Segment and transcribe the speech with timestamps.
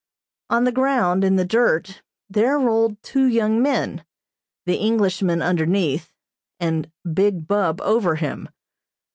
[0.49, 4.03] On the ground, in the dirt, there rolled two young men,
[4.65, 6.11] the Englishman underneath,
[6.59, 8.49] and Big Bub over him.